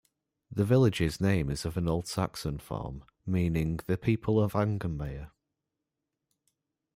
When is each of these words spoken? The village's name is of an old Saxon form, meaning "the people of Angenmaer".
The 0.51 0.65
village's 0.65 1.21
name 1.21 1.51
is 1.51 1.63
of 1.63 1.77
an 1.77 1.87
old 1.87 2.07
Saxon 2.07 2.57
form, 2.57 3.03
meaning 3.23 3.81
"the 3.85 3.99
people 3.99 4.41
of 4.41 4.53
Angenmaer". 4.53 5.29